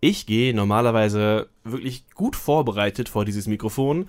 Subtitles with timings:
[0.00, 4.08] Ich gehe normalerweise wirklich gut vorbereitet vor dieses Mikrofon.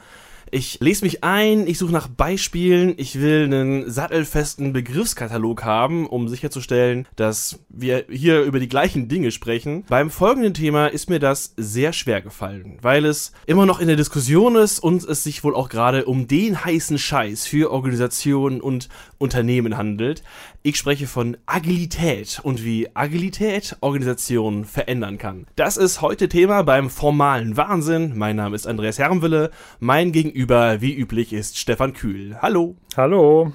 [0.51, 6.28] Ich lese mich ein, ich suche nach Beispielen, ich will einen sattelfesten Begriffskatalog haben, um
[6.28, 9.83] sicherzustellen, dass wir hier über die gleichen Dinge sprechen.
[9.88, 13.96] Beim folgenden Thema ist mir das sehr schwer gefallen, weil es immer noch in der
[13.96, 18.90] Diskussion ist und es sich wohl auch gerade um den heißen Scheiß für Organisationen und
[19.17, 20.23] Unternehmen handelt.
[20.62, 25.45] Ich spreche von Agilität und wie Agilität Organisationen verändern kann.
[25.55, 28.17] Das ist heute Thema beim formalen Wahnsinn.
[28.17, 29.51] Mein Name ist Andreas Herrenwille.
[29.79, 32.37] Mein Gegenüber, wie üblich, ist Stefan Kühl.
[32.41, 32.75] Hallo.
[32.95, 33.53] Hallo.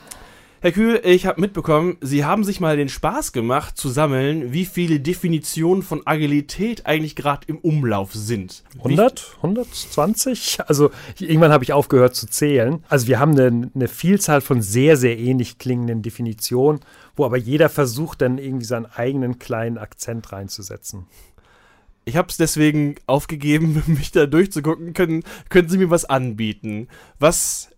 [0.64, 4.64] Herr Kühl, ich habe mitbekommen, Sie haben sich mal den Spaß gemacht zu sammeln, wie
[4.64, 8.64] viele Definitionen von Agilität eigentlich gerade im Umlauf sind.
[8.78, 9.36] 100?
[9.42, 10.60] 120?
[10.66, 12.82] Also irgendwann habe ich aufgehört zu zählen.
[12.88, 16.80] Also wir haben eine, eine Vielzahl von sehr, sehr ähnlich klingenden Definitionen,
[17.14, 21.08] wo aber jeder versucht dann irgendwie seinen eigenen kleinen Akzent reinzusetzen.
[22.04, 24.92] Ich habe es deswegen aufgegeben, mich da durchzugucken.
[24.92, 26.88] Können, können Sie mir was anbieten?
[27.18, 27.70] Was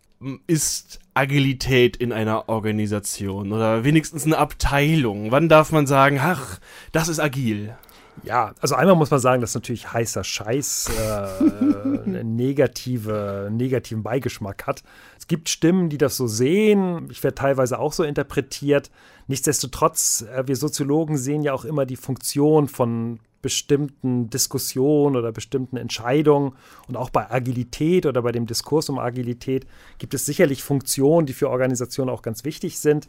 [0.46, 5.30] ist Agilität in einer Organisation oder wenigstens eine Abteilung?
[5.30, 6.58] Wann darf man sagen, ach,
[6.92, 7.76] das ist agil?
[8.22, 11.44] Ja, also einmal muss man sagen, dass natürlich heißer Scheiß äh,
[12.04, 14.82] einen negative, negativen Beigeschmack hat.
[15.18, 17.08] Es gibt Stimmen, die das so sehen.
[17.10, 18.90] Ich werde teilweise auch so interpretiert.
[19.26, 25.76] Nichtsdestotrotz, äh, wir Soziologen sehen ja auch immer die Funktion von bestimmten Diskussionen oder bestimmten
[25.76, 26.54] Entscheidungen
[26.88, 31.32] und auch bei Agilität oder bei dem Diskurs um Agilität gibt es sicherlich Funktionen, die
[31.32, 33.06] für Organisationen auch ganz wichtig sind.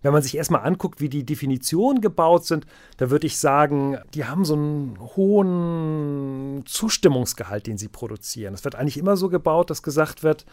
[0.00, 2.64] Wenn man sich erstmal anguckt, wie die Definitionen gebaut sind,
[2.96, 8.54] da würde ich sagen, die haben so einen hohen Zustimmungsgehalt, den sie produzieren.
[8.54, 10.46] Es wird eigentlich immer so gebaut, dass gesagt wird,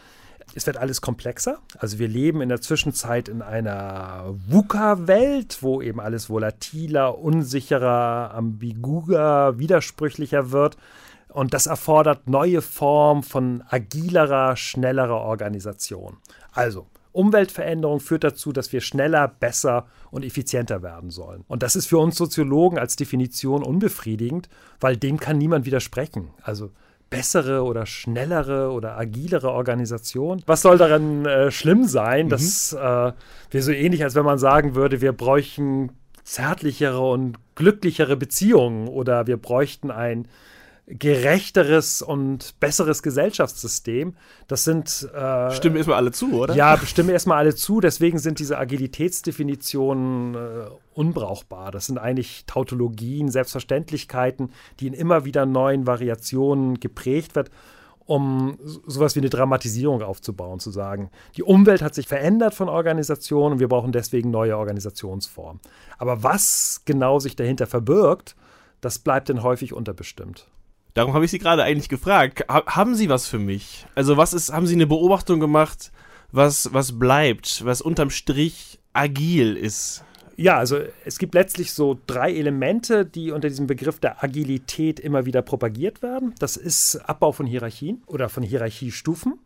[0.54, 1.58] es wird alles komplexer.
[1.78, 9.58] Also wir leben in der Zwischenzeit in einer VUCA-Welt, wo eben alles volatiler, unsicherer, ambiguer,
[9.58, 10.76] widersprüchlicher wird.
[11.28, 16.16] Und das erfordert neue Formen von agilerer, schnellerer Organisation.
[16.52, 21.44] Also Umweltveränderung führt dazu, dass wir schneller, besser und effizienter werden sollen.
[21.48, 24.48] Und das ist für uns Soziologen als Definition unbefriedigend,
[24.80, 26.30] weil dem kann niemand widersprechen.
[26.42, 26.70] Also
[27.10, 30.42] bessere oder schnellere oder agilere Organisation.
[30.46, 32.26] Was soll daran äh, schlimm sein?
[32.26, 32.30] Mhm.
[32.30, 35.90] Das äh, wäre so ähnlich, als wenn man sagen würde, wir bräuchten
[36.22, 40.28] zärtlichere und glücklichere Beziehungen oder wir bräuchten ein
[40.90, 44.16] gerechteres und besseres Gesellschaftssystem.
[44.48, 45.08] Das sind.
[45.14, 46.54] Äh, stimmen erstmal alle zu, oder?
[46.54, 47.80] Ja, stimmen erstmal alle zu.
[47.80, 50.38] Deswegen sind diese Agilitätsdefinitionen äh,
[50.94, 51.70] unbrauchbar.
[51.70, 57.50] Das sind eigentlich Tautologien, Selbstverständlichkeiten, die in immer wieder neuen Variationen geprägt wird
[58.06, 58.58] um
[58.88, 63.60] sowas wie eine Dramatisierung aufzubauen, zu sagen, die Umwelt hat sich verändert von Organisationen und
[63.60, 65.60] wir brauchen deswegen neue Organisationsformen.
[65.96, 68.34] Aber was genau sich dahinter verbirgt,
[68.80, 70.48] das bleibt dann häufig unterbestimmt.
[70.94, 72.44] Darum habe ich Sie gerade eigentlich gefragt.
[72.48, 73.86] Ha haben Sie was für mich?
[73.94, 75.92] Also, was ist, haben Sie eine Beobachtung gemacht,
[76.32, 80.04] was, was bleibt, was unterm Strich agil ist?
[80.36, 85.26] Ja, also es gibt letztlich so drei Elemente, die unter diesem Begriff der Agilität immer
[85.26, 86.34] wieder propagiert werden.
[86.38, 89.38] Das ist Abbau von Hierarchien oder von Hierarchiestufen,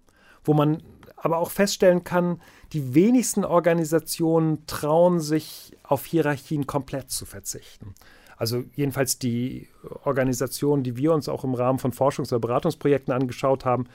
[0.45, 0.85] wo man
[1.17, 2.41] aber auch feststellen kann,
[2.73, 7.95] die wenigsten Organisationen trauen sich auf Hierarchien komplett zu verzichten.
[8.37, 9.69] Also jedenfalls die
[10.05, 13.87] Organisationen, die wir uns auch im Rahmen von Forschungs- oder Beratungsprojekten angeschaut haben,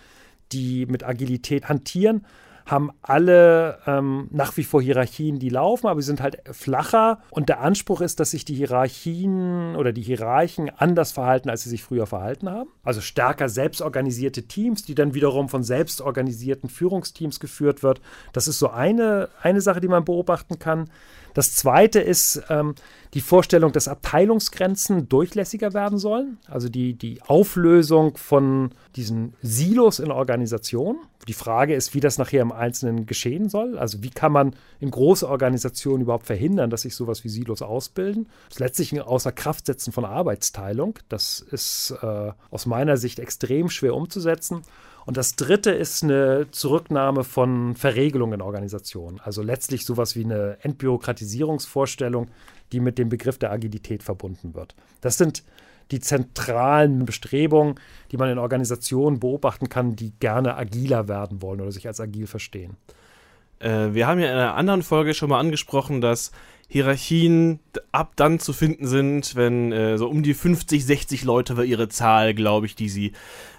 [0.51, 2.25] die mit Agilität hantieren,
[2.69, 7.19] haben alle ähm, nach wie vor Hierarchien, die laufen, aber sie sind halt flacher.
[7.31, 11.69] Und der Anspruch ist, dass sich die Hierarchien oder die Hierarchen anders verhalten, als sie
[11.69, 12.69] sich früher verhalten haben.
[12.83, 18.01] Also stärker selbstorganisierte Teams, die dann wiederum von selbstorganisierten Führungsteams geführt wird.
[18.33, 20.89] Das ist so eine, eine Sache, die man beobachten kann.
[21.33, 22.75] Das zweite ist ähm,
[23.13, 26.37] die Vorstellung, dass Abteilungsgrenzen durchlässiger werden sollen.
[26.47, 30.99] Also die, die Auflösung von diesen Silos in Organisationen.
[31.27, 33.77] Die Frage ist, wie das nachher im Einzelnen geschehen soll.
[33.77, 38.27] Also wie kann man in große Organisationen überhaupt verhindern, dass sich sowas wie Silos ausbilden.
[38.49, 40.99] Das letztlich ein Außer-Kraft-Setzen von Arbeitsteilung.
[41.09, 44.61] Das ist äh, aus meiner Sicht extrem schwer umzusetzen.
[45.09, 49.19] Und das dritte ist eine Zurücknahme von Verregelungen in Organisationen.
[49.19, 52.27] Also letztlich sowas wie eine Entbürokratisierungsvorstellung,
[52.71, 54.75] die mit dem Begriff der Agilität verbunden wird.
[55.01, 55.43] Das sind
[55.89, 57.79] die zentralen Bestrebungen,
[58.11, 62.27] die man in Organisationen beobachten kann, die gerne agiler werden wollen oder sich als agil
[62.27, 62.77] verstehen.
[63.59, 66.31] Äh, wir haben ja in einer anderen Folge schon mal angesprochen, dass
[66.67, 67.59] Hierarchien
[67.91, 71.89] ab dann zu finden sind, wenn äh, so um die 50, 60 Leute war ihre
[71.89, 73.13] Zahl, glaube ich, die sie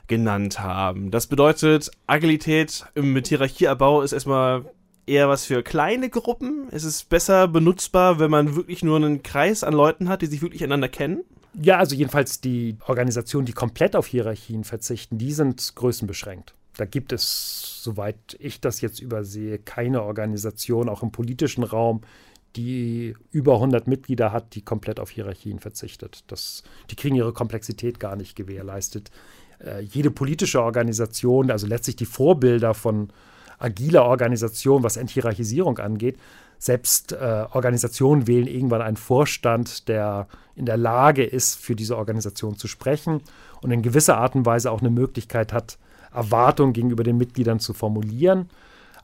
[0.06, 1.10] genannt haben.
[1.10, 4.64] Das bedeutet, Agilität mit Hierarchieabbau ist erstmal
[5.06, 6.68] eher was für kleine Gruppen.
[6.70, 10.42] Es ist besser benutzbar, wenn man wirklich nur einen Kreis an Leuten hat, die sich
[10.42, 11.24] wirklich einander kennen.
[11.60, 16.54] Ja, also jedenfalls die Organisationen, die komplett auf Hierarchien verzichten, die sind größenbeschränkt.
[16.80, 22.00] Da gibt es, soweit ich das jetzt übersehe, keine Organisation, auch im politischen Raum,
[22.56, 26.24] die über 100 Mitglieder hat, die komplett auf Hierarchien verzichtet.
[26.28, 29.10] Das, die kriegen ihre Komplexität gar nicht gewährleistet.
[29.62, 33.12] Äh, jede politische Organisation, also letztlich die Vorbilder von
[33.58, 36.16] agiler Organisation, was Enthierarchisierung angeht,
[36.58, 42.56] selbst äh, Organisationen wählen irgendwann einen Vorstand, der in der Lage ist, für diese Organisation
[42.56, 43.20] zu sprechen
[43.60, 45.76] und in gewisser Art und Weise auch eine Möglichkeit hat,
[46.12, 48.48] Erwartungen gegenüber den Mitgliedern zu formulieren.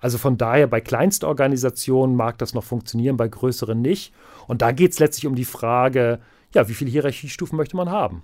[0.01, 4.13] Also von daher, bei Kleinstorganisationen mag das noch funktionieren, bei größeren nicht.
[4.47, 6.21] Und da geht es letztlich um die Frage,
[6.55, 8.23] ja, wie viele Hierarchiestufen möchte man haben?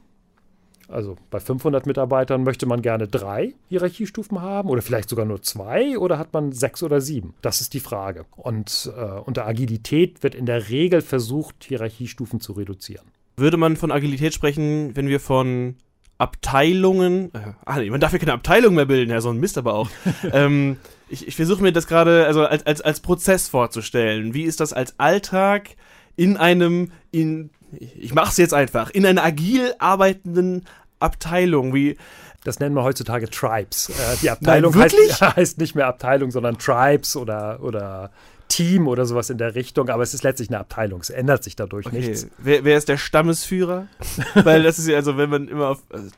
[0.89, 5.97] Also bei 500 Mitarbeitern möchte man gerne drei Hierarchiestufen haben oder vielleicht sogar nur zwei
[5.99, 7.35] oder hat man sechs oder sieben?
[7.41, 8.27] Das ist die Frage.
[8.37, 13.07] Und äh, unter Agilität wird in der Regel versucht, Hierarchiestufen zu reduzieren.
[13.37, 15.77] Würde man von Agilität sprechen, wenn wir von
[16.23, 19.59] Abteilungen, äh, ach nee, man darf ja keine Abteilung mehr bilden, ja, so ein Mist
[19.59, 19.91] aber auch.
[20.33, 20.77] ähm,
[21.09, 24.33] ich, ich versuche mir das gerade also als, als, als Prozess vorzustellen.
[24.33, 25.71] Wie ist das als Alltag
[26.15, 30.65] in einem, in, ich mache es jetzt einfach, in einer agil arbeitenden
[31.01, 31.75] Abteilung?
[31.75, 31.97] Wie,
[32.45, 33.89] das nennen wir heutzutage Tribes.
[33.89, 38.13] Äh, die Abteilung Nein, heißt, heißt, nicht mehr Abteilung, sondern Tribes oder, oder
[38.53, 41.01] Team oder sowas in der Richtung, aber es ist letztlich eine Abteilung.
[41.01, 42.01] Es ändert sich dadurch okay.
[42.01, 42.27] nichts.
[42.37, 43.87] Wer, wer, ist der Stammesführer?
[44.35, 45.83] Weil das ist ja, also wenn man immer auf.
[45.91, 46.11] Also,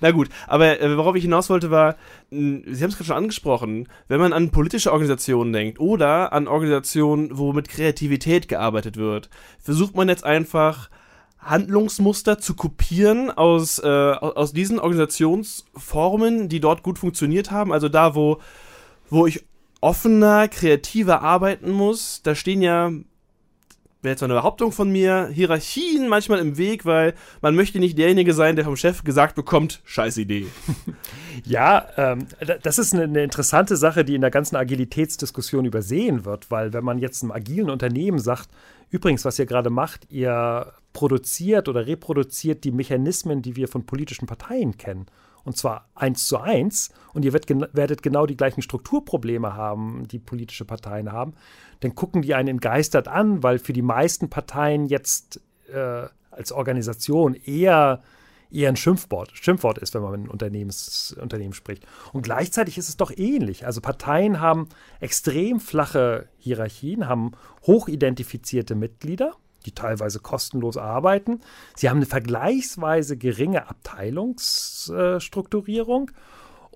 [0.00, 1.96] na gut, aber äh, worauf ich hinaus wollte war,
[2.30, 7.38] Sie haben es gerade schon angesprochen, wenn man an politische Organisationen denkt oder an Organisationen,
[7.38, 9.28] wo mit Kreativität gearbeitet wird,
[9.58, 10.90] versucht man jetzt einfach
[11.38, 17.72] Handlungsmuster zu kopieren aus, äh, aus diesen Organisationsformen, die dort gut funktioniert haben.
[17.72, 18.40] Also da, wo,
[19.10, 19.44] wo ich
[19.84, 22.22] offener, kreativer arbeiten muss.
[22.22, 22.90] Da stehen ja,
[24.00, 28.32] wäre jetzt eine Behauptung von mir, Hierarchien manchmal im Weg, weil man möchte nicht derjenige
[28.32, 30.46] sein, der vom Chef gesagt bekommt, scheiß Idee.
[31.44, 32.28] Ja, ähm,
[32.62, 36.84] das ist eine, eine, interessante Sache, die in der ganzen Agilitätsdiskussion übersehen wird, weil wenn
[36.84, 38.48] man jetzt einem agilen Unternehmen sagt,
[38.88, 44.26] übrigens, was ihr gerade macht, ihr produziert oder reproduziert die Mechanismen, die wir von politischen
[44.26, 45.06] Parteien kennen
[45.44, 50.64] und zwar eins zu eins, und ihr werdet, genau die gleichen Strukturprobleme haben, die politische
[50.64, 51.34] Parteien haben,
[51.80, 55.40] dann gucken die einen entgeistert an, weil für die meisten Parteien jetzt
[55.72, 58.02] äh, als Organisation eher
[58.50, 61.84] eher ein Schimpfwort, Schimpfwort ist, wenn man mit einem Unternehmen spricht.
[62.12, 63.66] Und gleichzeitig ist es doch ähnlich.
[63.66, 64.68] Also Parteien haben
[65.00, 67.32] extrem flache Hierarchien, haben
[67.66, 69.34] hochidentifizierte Mitglieder
[69.66, 71.40] die teilweise kostenlos arbeiten.
[71.74, 76.10] Sie haben eine vergleichsweise geringe Abteilungsstrukturierung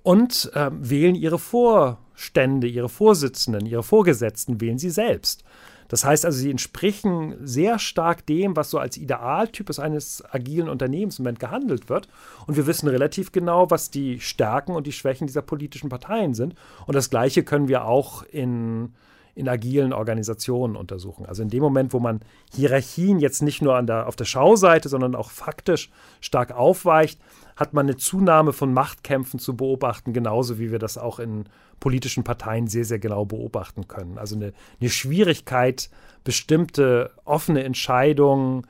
[0.02, 5.44] und äh, wählen ihre Vorstände, ihre Vorsitzenden, ihre Vorgesetzten, wählen sie selbst.
[5.88, 11.18] Das heißt also, sie entsprechen sehr stark dem, was so als Idealtypus eines agilen Unternehmens
[11.18, 12.08] im Moment gehandelt wird.
[12.46, 16.54] Und wir wissen relativ genau, was die Stärken und die Schwächen dieser politischen Parteien sind.
[16.86, 18.92] Und das Gleiche können wir auch in
[19.38, 21.24] in agilen Organisationen untersuchen.
[21.24, 22.20] Also in dem Moment, wo man
[22.52, 25.90] Hierarchien jetzt nicht nur der, auf der Schauseite, sondern auch faktisch
[26.20, 27.20] stark aufweicht,
[27.54, 31.44] hat man eine Zunahme von Machtkämpfen zu beobachten, genauso wie wir das auch in
[31.78, 34.18] politischen Parteien sehr, sehr genau beobachten können.
[34.18, 35.88] Also eine, eine Schwierigkeit,
[36.24, 38.66] bestimmte offene Entscheidungen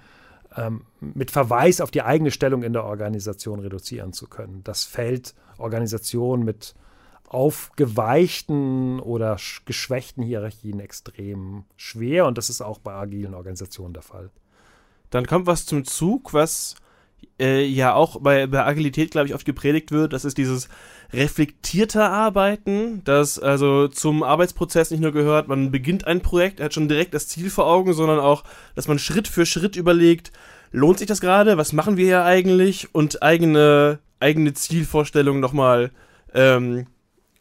[0.54, 4.60] ähm, mit Verweis auf die eigene Stellung in der Organisation reduzieren zu können.
[4.64, 6.74] Das fällt Organisationen mit
[7.28, 14.30] aufgeweichten oder geschwächten Hierarchien extrem schwer und das ist auch bei agilen Organisationen der Fall.
[15.10, 16.76] Dann kommt was zum Zug, was
[17.38, 20.12] äh, ja auch bei, bei Agilität, glaube ich, oft gepredigt wird.
[20.12, 20.68] Das ist dieses
[21.12, 26.88] reflektierte Arbeiten, das also zum Arbeitsprozess nicht nur gehört, man beginnt ein Projekt, hat schon
[26.88, 28.44] direkt das Ziel vor Augen, sondern auch,
[28.74, 30.32] dass man Schritt für Schritt überlegt,
[30.70, 35.90] lohnt sich das gerade, was machen wir hier eigentlich und eigene, eigene Zielvorstellungen nochmal
[36.34, 36.86] ähm,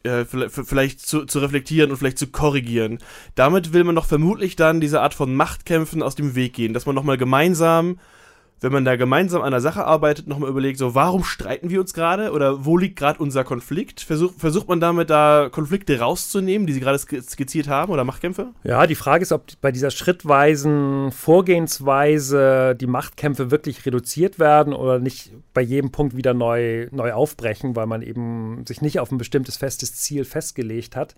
[0.08, 2.98] äh, vielleicht zu, zu, reflektieren und vielleicht zu korrigieren.
[3.34, 6.86] Damit will man doch vermutlich dann diese Art von Machtkämpfen aus dem Weg gehen, dass
[6.86, 7.98] man nochmal gemeinsam
[8.60, 11.94] wenn man da gemeinsam an der Sache arbeitet, nochmal überlegt, so warum streiten wir uns
[11.94, 14.00] gerade oder wo liegt gerade unser Konflikt?
[14.00, 18.48] Versuch, versucht man damit da Konflikte rauszunehmen, die Sie gerade skizziert haben oder Machtkämpfe?
[18.64, 24.98] Ja, die Frage ist, ob bei dieser schrittweisen Vorgehensweise die Machtkämpfe wirklich reduziert werden oder
[24.98, 29.18] nicht bei jedem Punkt wieder neu, neu aufbrechen, weil man eben sich nicht auf ein
[29.18, 31.14] bestimmtes festes Ziel festgelegt hat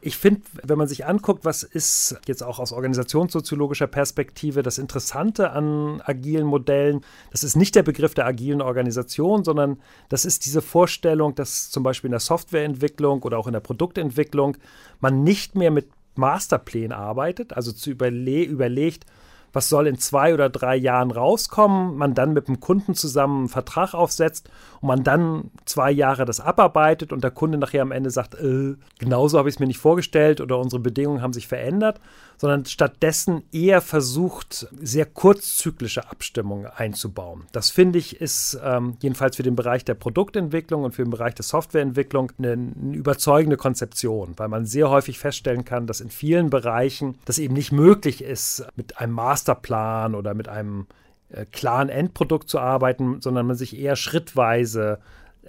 [0.00, 5.50] ich finde, wenn man sich anguckt, was ist jetzt auch aus organisationssoziologischer Perspektive das Interessante
[5.50, 7.00] an agilen Modellen,
[7.32, 11.82] das ist nicht der Begriff der agilen Organisation, sondern das ist diese Vorstellung, dass zum
[11.82, 14.56] Beispiel in der Softwareentwicklung oder auch in der Produktentwicklung
[15.00, 19.04] man nicht mehr mit Masterplänen arbeitet, also zu überle überlegt,
[19.52, 23.48] was soll in zwei oder drei Jahren rauskommen, man dann mit dem Kunden zusammen einen
[23.48, 28.10] Vertrag aufsetzt und man dann zwei Jahre das abarbeitet und der Kunde nachher am Ende
[28.10, 32.00] sagt, äh, genauso habe ich es mir nicht vorgestellt oder unsere Bedingungen haben sich verändert,
[32.36, 37.44] sondern stattdessen eher versucht, sehr kurzzyklische Abstimmungen einzubauen.
[37.52, 41.34] Das finde ich ist ähm, jedenfalls für den Bereich der Produktentwicklung und für den Bereich
[41.34, 46.50] der Softwareentwicklung eine, eine überzeugende Konzeption, weil man sehr häufig feststellen kann, dass in vielen
[46.50, 50.86] Bereichen das eben nicht möglich ist, mit einem Masterplan oder mit einem
[51.28, 55.00] äh, klaren Endprodukt zu arbeiten, sondern man sich eher schrittweise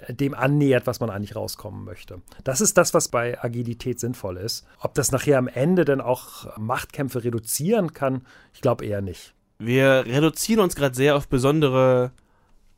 [0.08, 2.20] dem annähert, was man eigentlich rauskommen möchte.
[2.42, 4.66] Das ist das, was bei Agilität sinnvoll ist.
[4.80, 8.22] Ob das nachher am Ende dann auch Machtkämpfe reduzieren kann,
[8.52, 9.34] ich glaube eher nicht.
[9.58, 12.10] Wir reduzieren uns gerade sehr auf besondere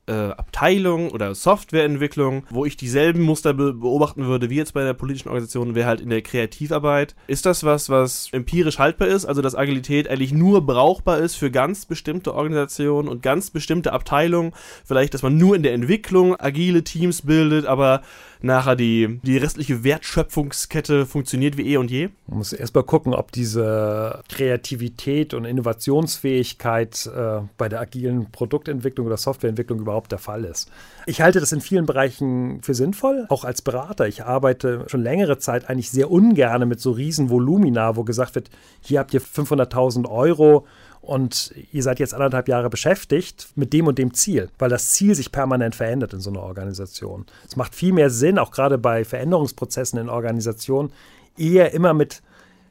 [0.06, 4.94] äh, Abteilung oder Softwareentwicklung, wo ich dieselben Muster be beobachten würde wie jetzt bei der
[4.94, 7.14] politischen Organisation, wäre halt in der Kreativarbeit.
[7.26, 9.24] Ist das was, was empirisch haltbar ist?
[9.24, 14.52] Also, dass Agilität eigentlich nur brauchbar ist für ganz bestimmte Organisationen und ganz bestimmte Abteilungen?
[14.84, 18.02] Vielleicht, dass man nur in der Entwicklung agile Teams bildet, aber
[18.42, 22.10] nachher die, die restliche Wertschöpfungskette funktioniert wie eh und je?
[22.26, 29.06] Man muss erst mal gucken, ob diese Kreativität und Innovationsfähigkeit äh, bei der agilen Produktentwicklung
[29.06, 30.70] oder Softwareentwicklung überhaupt der Fall ist.
[31.06, 34.06] Ich halte das in vielen Bereichen für sinnvoll, auch als Berater.
[34.08, 38.50] Ich arbeite schon längere Zeit eigentlich sehr ungern mit so riesen Volumina, wo gesagt wird,
[38.80, 40.66] hier habt ihr 500.000 Euro
[41.06, 45.14] und ihr seid jetzt anderthalb Jahre beschäftigt mit dem und dem Ziel, weil das Ziel
[45.14, 47.26] sich permanent verändert in so einer Organisation.
[47.46, 50.92] Es macht viel mehr Sinn, auch gerade bei Veränderungsprozessen in Organisationen,
[51.38, 52.22] eher immer mit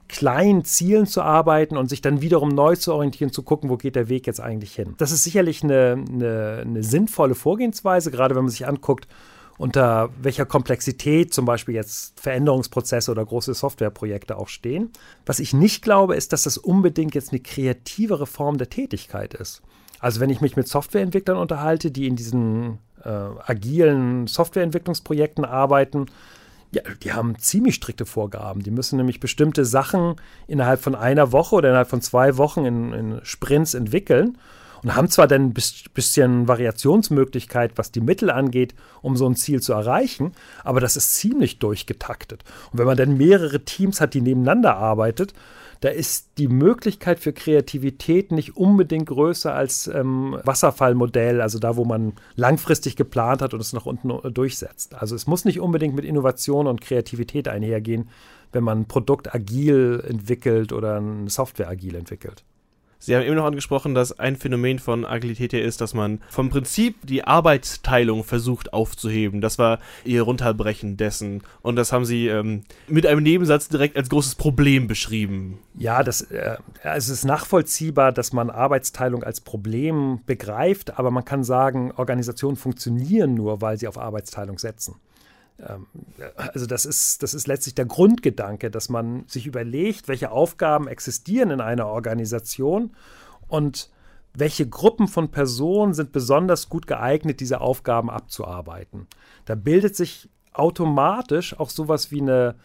[0.07, 3.95] kleinen Zielen zu arbeiten und sich dann wiederum neu zu orientieren, zu gucken, wo geht
[3.95, 4.95] der Weg jetzt eigentlich hin.
[4.97, 9.07] Das ist sicherlich eine, eine, eine sinnvolle Vorgehensweise, gerade wenn man sich anguckt,
[9.57, 14.91] unter welcher Komplexität zum Beispiel jetzt Veränderungsprozesse oder große Softwareprojekte auch stehen.
[15.25, 19.61] Was ich nicht glaube, ist, dass das unbedingt jetzt eine kreativere Form der Tätigkeit ist.
[19.99, 26.07] Also wenn ich mich mit Softwareentwicklern unterhalte, die in diesen äh, agilen Softwareentwicklungsprojekten arbeiten,
[26.71, 28.61] ja, die haben ziemlich strikte Vorgaben.
[28.61, 30.15] Die müssen nämlich bestimmte Sachen
[30.47, 34.37] innerhalb von einer Woche oder innerhalb von zwei Wochen in, in Sprints entwickeln
[34.85, 35.53] und haben zwar dann ein
[35.95, 41.15] bisschen Variationsmöglichkeit, was die Mittel angeht, um so ein Ziel zu erreichen, aber das ist
[41.15, 42.43] ziemlich durchgetaktet.
[42.71, 45.33] Und wenn man dann mehrere Teams hat, die nebeneinander arbeitet,
[45.79, 51.83] da ist die Möglichkeit für Kreativität nicht unbedingt größer als ähm, Wasserfallmodell, also da, wo
[51.83, 54.93] man langfristig geplant hat und es nach unten äh, durchsetzt.
[54.93, 58.09] Also es muss nicht unbedingt mit Innovation und Kreativität einhergehen,
[58.51, 62.43] wenn man ein Produkt agil entwickelt oder eine Software agil entwickelt.
[63.05, 66.49] Sie haben eben noch angesprochen, dass ein Phänomen von Agilität ja ist, dass man vom
[66.49, 69.41] Prinzip die Arbeitsteilung versucht aufzuheben.
[69.41, 71.43] Das war ihr Runterbrechen dessen.
[71.61, 75.59] Und das haben Sie ähm, mit einem Nebensatz direkt als großes Problem beschrieben.
[75.77, 81.43] Ja, das, äh, es ist nachvollziehbar, dass man Arbeitsteilung als Problem begreift, aber man kann
[81.43, 84.95] sagen, Organisationen funktionieren nur, weil sie auf Arbeitsteilung setzen.
[85.59, 85.87] Ähm,
[86.35, 91.51] also das ist, das ist letztlich der Grundgedanke, dass man sich überlegt, welche Aufgaben existieren
[91.51, 92.91] in einer Organisation
[93.47, 93.89] und
[94.33, 99.07] welche Gruppen von Personen sind besonders gut geeignet, diese Aufgaben abzuarbeiten.
[99.45, 102.55] Da bildet sich automatisch auch sowas wie eine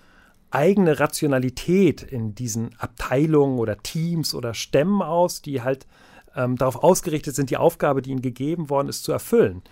[0.51, 5.87] eigene Rationalität in diesen Abteilungen oder Teams oder Stämmen aus, die halt
[6.35, 9.63] ähm, darauf ausgerichtet sind, die Aufgabe, die ihnen gegeben worden ist, zu erfüllen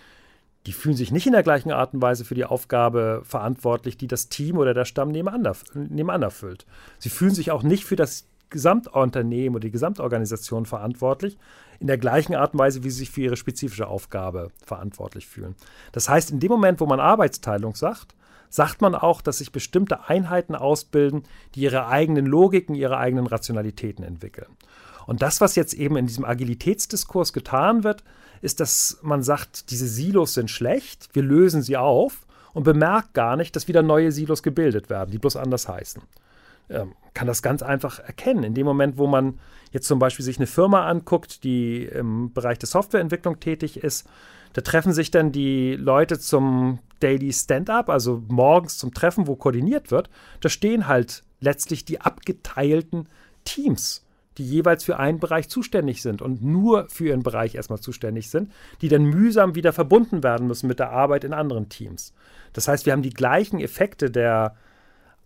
[0.65, 4.07] die fühlen sich nicht in der gleichen Art und Weise für die Aufgabe verantwortlich, die
[4.07, 6.65] das Team oder der Stamm nebenan, nebenan erfüllt.
[6.97, 11.37] Sie fühlen sich auch nicht für das Gesamtunternehmen oder die Gesamtorganisation verantwortlich,
[11.79, 15.55] in der gleichen Art und Weise, wie sie sich für ihre spezifische Aufgabe verantwortlich fühlen.
[15.91, 18.15] Das heißt, in dem Moment, wo man Arbeitsteilung sagt,
[18.49, 21.23] sagt man auch, dass sich bestimmte Einheiten ausbilden,
[21.55, 24.49] die ihre eigenen Logiken, ihre eigenen Rationalitäten entwickeln.
[25.09, 28.03] Und das, was jetzt eben in diesem Agilitätsdiskurs getan wird,
[28.43, 33.35] ist, dass man sagt, diese Silos sind schlecht, wir lösen sie auf und bemerkt gar
[33.35, 36.03] nicht, dass wieder neue Silos gebildet werden, die bloß anders heißen.
[36.69, 38.43] Ähm, kann das ganz einfach erkennen.
[38.43, 39.39] In dem Moment, wo man
[39.71, 44.07] jetzt zum Beispiel sich eine Firma anguckt, die im Bereich der Softwareentwicklung tätig ist,
[44.53, 49.89] da treffen sich dann die Leute zum Daily Stand-up, also morgens zum Treffen, wo koordiniert
[49.89, 50.11] wird.
[50.41, 53.09] Da stehen halt letztlich die abgeteilten
[53.43, 54.05] Teams
[54.39, 58.51] die jeweils für einen Bereich zuständig sind und nur für ihren Bereich erstmal zuständig sind,
[58.81, 62.13] die dann mühsam wieder verbunden werden müssen mit der Arbeit in anderen Teams.
[62.53, 64.55] Das heißt, wir haben die gleichen Effekte der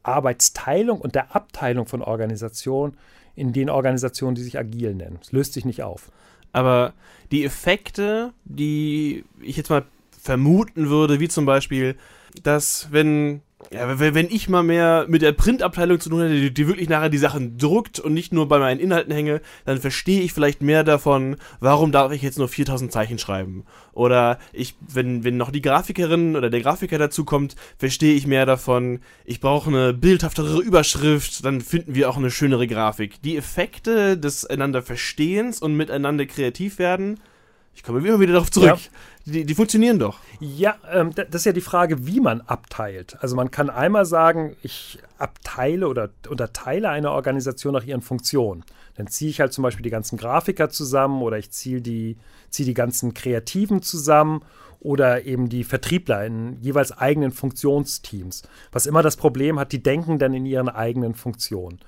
[0.02, 2.98] Arbeitsteilung und der Abteilung von Organisationen
[3.36, 5.20] in den Organisationen, die sich agil nennen.
[5.22, 6.12] Es löst sich nicht auf.
[6.52, 6.94] Aber
[7.32, 9.84] die Effekte, die ich jetzt mal
[10.24, 11.96] vermuten würde, wie zum Beispiel,
[12.42, 16.68] dass wenn ja, wenn ich mal mehr mit der Printabteilung zu tun hätte, die, die,
[16.68, 20.34] wirklich nachher die Sachen druckt und nicht nur bei meinen Inhalten hänge, dann verstehe ich
[20.34, 23.64] vielleicht mehr davon, warum darf ich jetzt nur 4000 Zeichen schreiben.
[23.94, 28.46] Oder ich, wenn, wenn noch die Grafikerin oder der Grafiker dazu kommt, verstehe ich mehr
[28.46, 33.22] davon, ich brauche eine bildhaftere Überschrift, dann finden wir auch eine schönere Grafik.
[33.22, 37.20] Die Effekte des einander Verstehens und miteinander kreativ werden,
[37.76, 38.70] ich komme immer wieder darauf zurück.
[38.70, 38.78] Ja.
[39.26, 40.20] Die, die, funktionieren doch.
[40.42, 43.18] Ja, ähm, das ist ja die Frage, wie man abteilt.
[43.22, 48.66] Also man kann einmal sagen, ich abteile oder unterteile eine Organisation nach ihren Funktionen.
[48.96, 52.18] Dann ziehe ich halt zum Beispiel die ganzen Grafiker zusammen oder ich ziehe die,
[52.50, 54.44] ziehe die ganzen Kreativen zusammen
[54.82, 58.44] oder eben die Vertriebler in jeweils eigenen Funktionsteams.
[58.74, 61.80] Was immer das Problem hat, die denken dann in ihren eigenen Funktionen.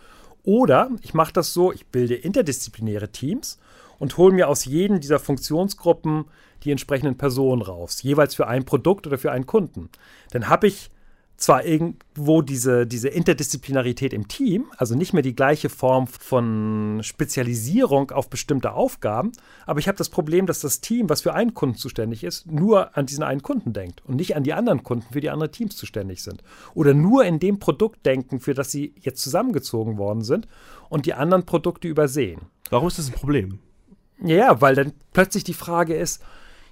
[0.44, 3.60] Oder ich mache das so, ich bilde interdisziplinäre Teams
[4.00, 6.26] und hole mir aus jedem dieser Funktionsgruppen
[6.64, 9.90] die entsprechenden Personen raus, jeweils für ein Produkt oder für einen Kunden.
[10.32, 10.90] Dann habe ich
[11.38, 18.12] zwar irgendwo diese, diese Interdisziplinarität im Team, also nicht mehr die gleiche Form von Spezialisierung
[18.12, 19.34] auf bestimmte Aufgaben,
[19.66, 22.98] aber ich habe das Problem, dass das Team, was für einen Kunden zuständig ist, nur
[22.98, 25.76] an diesen einen Kunden denkt und nicht an die anderen Kunden, für die andere Teams
[25.76, 26.42] zuständig sind.
[26.74, 30.48] Oder nur in dem Produkt denken, für das sie jetzt zusammengezogen worden sind
[30.90, 32.42] und die anderen Produkte übersehen.
[32.70, 33.60] Warum ist das ein Problem?
[34.22, 36.22] Ja, weil dann plötzlich die Frage ist,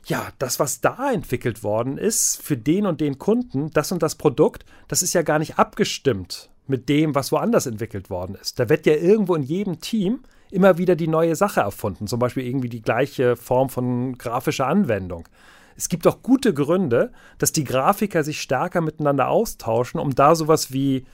[0.06, 4.16] ja, das, was da entwickelt worden ist für den und den Kunden, das und das
[4.16, 8.60] Produkt, das ist ja gar nicht abgestimmt mit dem, was woanders entwickelt worden ist.
[8.60, 10.22] Da wird ja irgendwo in jedem Team
[10.52, 15.28] immer wieder die neue Sache erfunden, zum Beispiel irgendwie die gleiche Form von grafischer Anwendung.
[15.76, 20.72] Es gibt auch gute Gründe, dass die Grafiker sich stärker miteinander austauschen, um da sowas
[20.72, 21.06] wie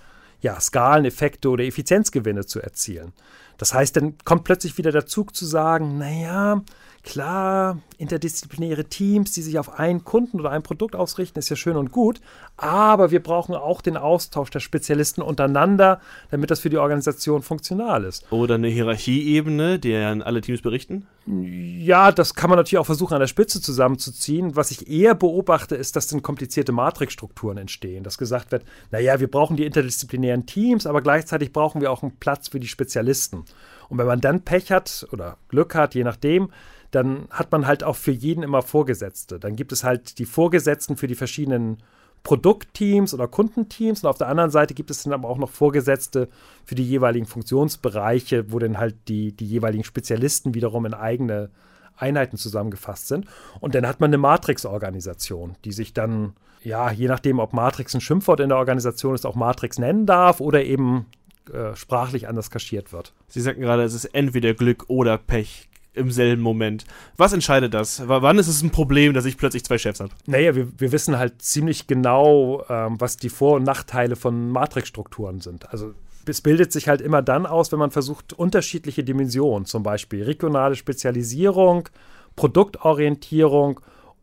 [0.41, 3.13] ja, Skaleneffekte oder Effizienzgewinne zu erzielen.
[3.57, 6.61] Das heißt, dann kommt plötzlich wieder der Zug zu sagen, naja,
[7.03, 11.77] Klar, interdisziplinäre Teams, die sich auf einen Kunden oder ein Produkt ausrichten, ist ja schön
[11.77, 12.19] und gut,
[12.57, 18.03] aber wir brauchen auch den Austausch der Spezialisten untereinander, damit das für die Organisation funktional
[18.03, 18.29] ist.
[18.31, 21.07] Oder eine Hierarchieebene, der an alle Teams berichten?
[21.25, 24.55] Ja, das kann man natürlich auch versuchen, an der Spitze zusammenzuziehen.
[24.55, 29.29] Was ich eher beobachte, ist, dass dann komplizierte Matrixstrukturen entstehen, dass gesagt wird, naja, wir
[29.29, 33.45] brauchen die interdisziplinären Teams, aber gleichzeitig brauchen wir auch einen Platz für die Spezialisten.
[33.89, 36.49] Und wenn man dann Pech hat oder Glück hat, je nachdem,
[36.91, 39.39] dann hat man halt auch für jeden immer Vorgesetzte.
[39.39, 41.77] Dann gibt es halt die Vorgesetzten für die verschiedenen
[42.23, 46.27] Produktteams oder Kundenteams und auf der anderen Seite gibt es dann aber auch noch Vorgesetzte
[46.65, 51.49] für die jeweiligen Funktionsbereiche, wo dann halt die, die jeweiligen Spezialisten wiederum in eigene
[51.95, 53.25] Einheiten zusammengefasst sind.
[53.59, 58.01] Und dann hat man eine Matrix-Organisation, die sich dann, ja, je nachdem, ob Matrix ein
[58.01, 61.05] Schimpfwort in der Organisation ist, auch Matrix nennen darf oder eben
[61.53, 63.13] äh, sprachlich anders kaschiert wird.
[63.27, 65.68] Sie sagten gerade, es ist entweder Glück oder Pech
[65.99, 66.85] im selben Moment.
[67.17, 68.07] Was entscheidet das?
[68.07, 70.11] W wann ist es ein Problem, dass ich plötzlich zwei Chefs habe?
[70.25, 75.41] Naja, wir, wir wissen halt ziemlich genau, ähm, was die Vor- und Nachteile von Matrixstrukturen
[75.41, 75.71] sind.
[75.71, 75.93] Also
[76.25, 80.75] es bildet sich halt immer dann aus, wenn man versucht, unterschiedliche Dimensionen, zum Beispiel regionale
[80.75, 81.89] Spezialisierung,
[82.35, 83.79] Produktorientierung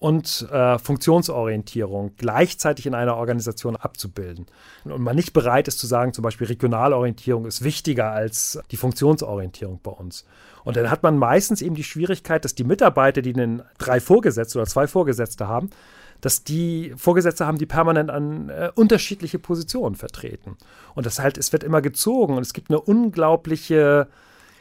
[0.07, 4.47] und äh, Funktionsorientierung gleichzeitig in einer Organisation abzubilden.
[4.85, 9.81] Und man nicht bereit ist zu sagen, zum Beispiel Regionalorientierung ist wichtiger als die Funktionsorientierung
[9.83, 10.25] bei uns.
[10.63, 14.61] Und dann hat man meistens eben die Schwierigkeit, dass die Mitarbeiter, die einen drei Vorgesetzte
[14.61, 15.71] oder zwei Vorgesetzte haben,
[16.21, 20.57] dass die Vorgesetzte haben, die permanent an äh, unterschiedliche Positionen vertreten.
[20.95, 24.07] Und das halt, es wird immer gezogen und es gibt eine unglaubliche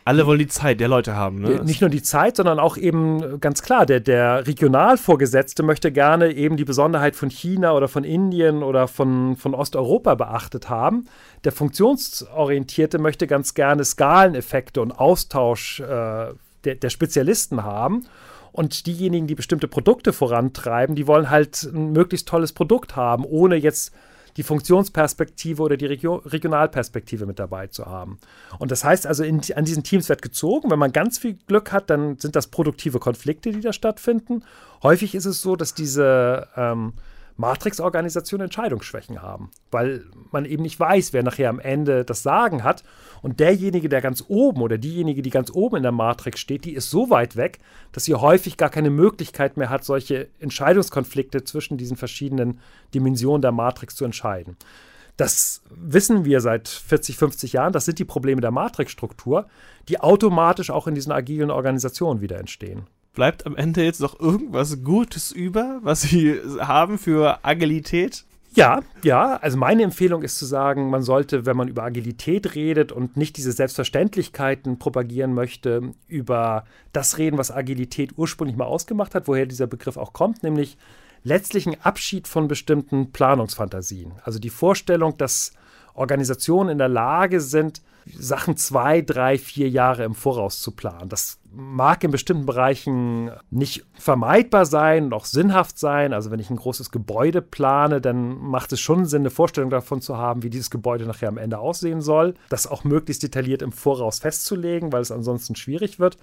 [0.08, 1.64] alle wollen die Zeit der Leute haben, ne?
[1.64, 6.58] Nicht nur die Zeit, sondern auch eben ganz klar, der, der Regionalvorgesetzte möchte gerne eben
[6.58, 11.08] die Besonderheit von China oder von Indien oder von, von Osteuropa beachtet haben.
[11.44, 16.34] Der Funktionsorientierte möchte ganz gerne Skaleneffekte und Austausch äh,
[16.66, 18.06] der, der Spezialisten haben.
[18.52, 23.56] Und diejenigen, die bestimmte Produkte vorantreiben, die wollen halt ein möglichst tolles Produkt haben, ohne
[23.56, 23.92] jetzt
[24.38, 28.20] die Funktionsperspektive oder die Regio Regionalperspektive mit dabei zu haben.
[28.60, 30.70] Und das heißt also, in, an diesen Teams wird gezogen.
[30.72, 34.44] Wenn man ganz viel Glück hat, dann sind das produktive Konflikte, die da stattfinden.
[34.84, 36.94] Häufig ist es so, dass diese ähm,
[37.38, 42.84] Matrix-Organisationen Entscheidungsschwächen haben, weil man eben nicht weiß, wer nachher am Ende das Sagen hat.
[43.22, 46.74] Und derjenige, der ganz oben oder diejenige, die ganz oben in der Matrix steht, die
[46.74, 47.60] ist so weit weg,
[47.92, 52.60] dass sie häufig gar keine Möglichkeit mehr hat, solche Entscheidungskonflikte zwischen diesen verschiedenen
[52.94, 54.56] Dimensionen der Matrix zu entscheiden.
[55.18, 57.74] Das wissen wir seit 40, 50 Jahren.
[57.74, 59.48] Das sind die Probleme der Matrixstruktur,
[59.88, 64.84] die automatisch auch in diesen agilen Organisationen wieder entstehen bleibt am Ende jetzt noch irgendwas
[64.84, 68.26] Gutes über, was Sie haben für Agilität?
[68.56, 69.36] Ja, ja.
[69.38, 73.36] Also meine Empfehlung ist zu sagen, man sollte, wenn man über Agilität redet und nicht
[73.38, 79.68] diese Selbstverständlichkeiten propagieren möchte, über das reden, was Agilität ursprünglich mal ausgemacht hat, woher dieser
[79.68, 80.78] Begriff auch kommt, nämlich
[81.24, 84.14] letztlich ein Abschied von bestimmten Planungsfantasien.
[84.24, 85.52] Also die Vorstellung, dass
[85.94, 91.10] Organisationen in der Lage sind, Sachen zwei, drei, vier Jahre im Voraus zu planen.
[91.10, 96.14] Das mag in bestimmten Bereichen nicht vermeidbar sein auch sinnhaft sein.
[96.14, 100.02] Also wenn ich ein großes Gebäude plane, dann macht es schon Sinn, eine Vorstellung davon
[100.02, 102.34] zu haben, wie dieses Gebäude nachher am Ende aussehen soll.
[102.50, 106.18] Das auch möglichst detailliert im Voraus festzulegen, weil es ansonsten schwierig wird.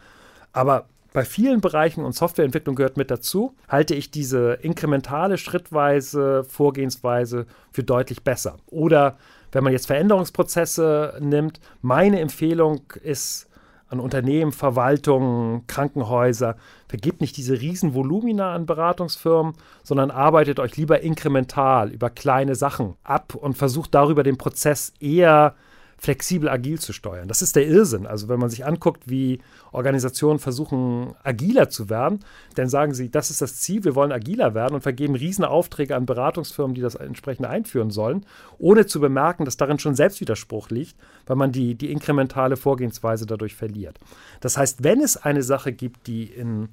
[0.53, 7.47] Aber bei vielen Bereichen und Softwareentwicklung gehört mit dazu, halte ich diese inkrementale, schrittweise Vorgehensweise
[7.71, 8.57] für deutlich besser.
[8.67, 9.19] Oder
[9.53, 13.49] wenn man jetzt Veränderungsprozesse nimmt, meine Empfehlung ist
[13.93, 16.57] an Unternehmen, Verwaltungen, Krankenhäuser,
[16.89, 19.53] vergebt nicht diese riesen Volumina an Beratungsfirmen,
[19.83, 25.55] sondern arbeitet euch lieber inkremental über kleine Sachen ab und versucht darüber den Prozess eher
[26.03, 27.29] flexibel agil zu steuern.
[27.29, 28.09] Das ist der Irrsinn.
[28.09, 29.39] Also wenn man sich anguckt, wie
[29.71, 32.25] Organisationen versuchen, agiler zu werden,
[32.57, 35.95] dann sagen sie, das ist das Ziel, wir wollen agiler werden und vergeben riesen Aufträge
[35.95, 38.27] an Beratungsfirmen, die das entsprechend einführen sollen,
[38.59, 43.55] ohne zu bemerken, dass darin schon Selbstwiderspruch liegt, weil man die, die inkrementale Vorgehensweise dadurch
[43.55, 44.01] verliert.
[44.41, 46.69] Das heißt, wenn es eine Sache gibt, die in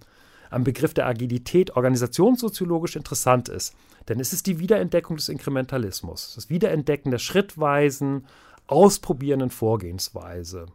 [0.49, 3.75] am Begriff der Agilität organisationssoziologisch interessant ist,
[4.07, 8.25] dann ist es die Wiederentdeckung des Inkrementalismus, das Wiederentdecken der schrittweisen,
[8.71, 10.67] ausprobierenden Vorgehensweise.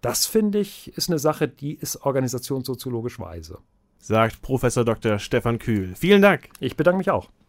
[0.00, 3.58] Das finde ich ist eine Sache, die ist organisationssoziologisch weise.
[3.98, 5.18] Sagt Professor Dr.
[5.18, 5.94] Stefan Kühl.
[5.94, 6.48] Vielen Dank.
[6.58, 7.30] Ich bedanke mich auch.